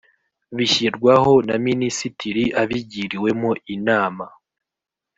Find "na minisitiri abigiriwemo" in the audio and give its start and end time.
1.47-3.51